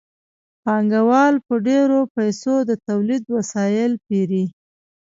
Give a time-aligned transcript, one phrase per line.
[0.63, 4.45] پانګوال په ډېرو پیسو د تولید وسایل پېري